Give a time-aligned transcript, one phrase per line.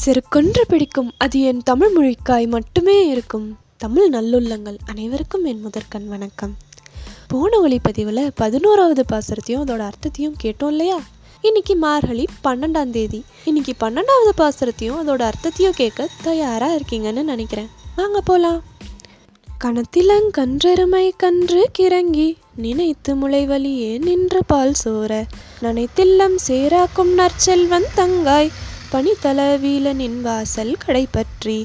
[0.00, 1.12] செருக்கொன்று பிடிக்கும்.
[1.18, 3.58] அது என் தமிழ் மொழிக்காய் மட்டுமே இருக்கும்.
[3.76, 6.56] தமிழ் நல்லுள்ளங்கள் அனைவருக்கும் என் முதற்கண் வணக்கம்.
[7.28, 10.98] போன ஒளிப்பதிவில் பதினோராவது பாசுரத்தையும் அதோட அர்த்தத்தையும் கேட்டோம் இல்லையா?
[11.40, 13.24] இன்னைக்கு மார்கழி பன்னெண்டாம் தேதி.
[13.44, 17.68] இன்னைக்கு பன்னெண்டாவது பாசுரத்தையும் அதோட அர்த்தத்தையும் கேட்க தயாராக இருக்கீங்கன்னு நினைக்கிறேன்.
[17.96, 18.60] வாங்க போகலாம்
[19.64, 25.24] கணத்திலங்கன்றெருமை கன்று கிறங்கி நினைத்து முளைவலியே நின்று பால் சோர
[25.62, 28.50] நனைத்தில்லம் சேராக்கும் நற்செல்வன் தங்காய்
[28.92, 31.64] பனித்தளவீலனின் வாசல் கடைப்பற்றி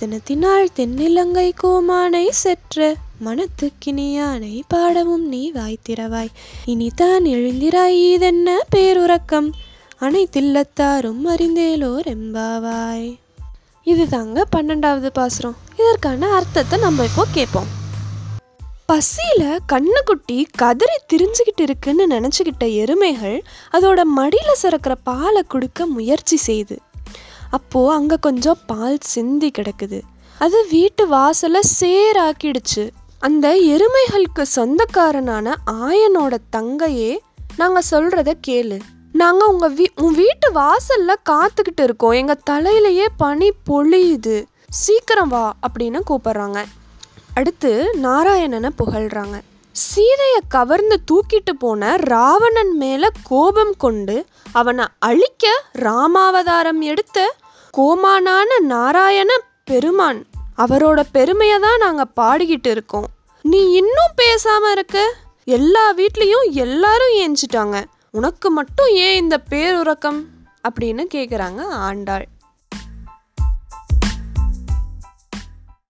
[0.00, 6.32] சினத்தினால் தென்னிலங்கை கோமானை செற்ற மனத்துக்கினியானை பாடவும் நீ வாய்த்திரவாய்
[6.66, 9.50] இனிதான் எழுந்திராய் இதென்ன பேருறக்கம்?
[10.00, 13.18] அனைத்தில்லத்தாரும் அறிந்தேலோர் எம்பாவாய்.
[13.84, 15.56] இது தாங்க பன்னெண்டாவது பாசுரம்.
[15.76, 17.82] இதற்கான அர்த்தத்தை நம்ம இப்போ கேட்போம்
[18.88, 23.38] பசியில் கண்ணுக்குட்டி கதறி திரிஞ்சுக்கிட்டு இருக்குன்னு நினச்சிக்கிட்ட எருமைகள்
[23.72, 26.76] அதோட மடியில் சுரக்கிற பாலை கொடுக்க முயற்சி செய்யுது
[27.56, 29.98] அப்போது அங்கே கொஞ்சம் பால் சிந்தி கிடக்குது.
[30.38, 32.84] அது வீட்டு வாசலை சேராக்கிடுச்சு.
[33.18, 37.12] அந்த எருமைகளுக்கு சொந்தக்காரனான ஆயனோட தங்கையே
[37.56, 38.78] நாங்கள் சொல்கிறத கேளு.
[39.22, 42.16] நாங்கள் உங்கள் வீ உன் வீட்டு வாசலில் காத்துக்கிட்டு இருக்கோம்.
[42.20, 44.38] எங்கள் தலையிலையே பனி பொழியுது.
[44.84, 46.60] சீக்கிரம் வா அப்படின்னு கூப்பிட்றாங்க.
[47.34, 47.70] அடுத்து
[48.02, 49.40] நாராயணனை புகழ்கிறாங்க
[49.72, 57.34] சீதையை கவர்ந்து தூக்கிட்டு போன ராவணன் மேலே கோபம் கொண்டு அவனை அழிக்க ராமாவதாரம் எடுத்த
[57.78, 60.26] கோமானான நாராயண பெருமான்.
[60.58, 63.06] அவரோட பெருமையை தான் நாங்கள் பாடிக்கிட்டு இருக்கோம்.
[63.42, 65.14] நீ இன்னும் பேசாமல் இருக்க.
[65.44, 67.84] எல்லா வீட்லேயும் எல்லாரும் ஏஞ்சிட்டாங்க.
[68.10, 70.20] உனக்கு மட்டும் ஏன் இந்த பேருறக்கம்?
[70.68, 72.26] அப்படின்னு கேட்குறாங்க ஆண்டாள்.